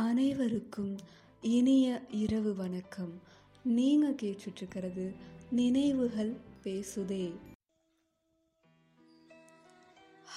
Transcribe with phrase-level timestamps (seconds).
[0.00, 0.96] அனைவருக்கும்
[1.40, 3.20] இனிய இரவு வணக்கம்.
[3.62, 5.14] நீங்கள் கேட்டுட்ருக்கிறது
[5.50, 6.32] நினைவுகள்
[6.64, 7.32] பேசுதே.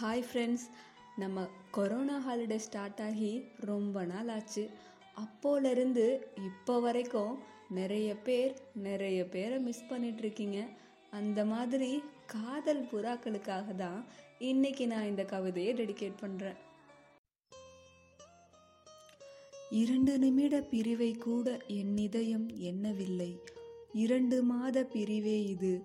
[0.01, 0.65] ஹாய் ஃப்ரெண்ட்ஸ்
[1.15, 4.69] நம்ம கொரோனா ஹாலிடே ஸ்டார்ட் ஆகி ரொம்ப நாள் ஆச்சு.
[5.23, 7.37] அப்போலேருந்து இப்போ வரைக்கும்
[7.69, 10.67] நிறைய பேர் நிறைய பேரை மிஸ் பண்ணிகிட்ருக்கீங்க
[11.11, 14.05] அந்த மாதிரி காதல் புறாக்களுக்காக தான்
[14.39, 16.59] இன்னைக்கு நான் இந்த கவிதையை டெடிகேட் பண்ணுறேன்
[19.73, 23.39] இரண்டு நிமிட பிரிவை கூட என் இதயம் எண்ணவில்லை.
[23.93, 25.81] இரண்டு மாத பிரிவே இது.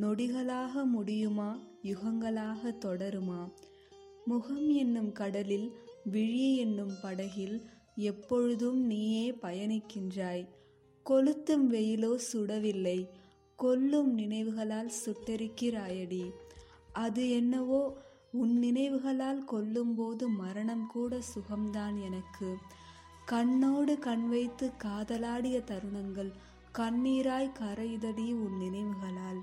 [0.00, 1.62] நொடிகளாக முடியுமா?
[1.82, 3.52] யுகங்களாக தொடருமா?
[4.24, 5.72] முகம் என்னும் கடலில்
[6.04, 7.62] விழி என்னும் படகில்
[7.96, 10.46] எப்பொழுதும் நீயே பயணிக்கின்றாய்.
[11.10, 13.08] கொளுத்தும் வெயிலோ சுடவில்லை.
[13.56, 16.30] கொல்லும் நினைவுகளால் சுட்டெரிக்கிறாயடி.
[16.92, 17.96] அது என்னவோ?
[18.32, 22.56] உன் நினைவுகளால் கொல்லும்போது மரணம் கூட சுகம்தான் எனக்கு.
[23.32, 26.30] கண்ணோடு கண் வைத்து காதலாடிய தருணங்கள்
[26.78, 29.40] கண்ணீராய் கரையுதடி உன் நினைவுகளால்.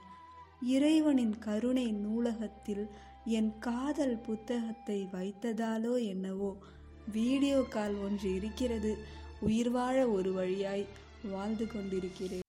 [0.61, 2.85] இறைவனின் கருணை நூலகத்தில்
[3.25, 6.57] என் காதல் புத்தகத்தை வைத்ததாலோ என்னவோ.
[7.11, 8.97] வீடியோ கால் ஒன்று இருக்கிறது.
[9.39, 10.85] உயிர் வாழ ஒரு வழியாய்
[11.31, 12.43] வாழ்ந்து கொண்டிருக்கிறேன்.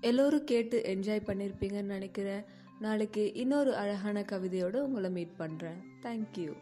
[0.00, 2.44] எல்லோரும் கேட்டு என்ஜாய் பண்ணியிருப்பீங்கன்னு நினைக்கிறேன்.
[2.78, 6.52] நாளைக்கு இன்னொரு அழகான கவிதையோடு உங்களை மீட் பண்ணுறேன் தேங்க்யூ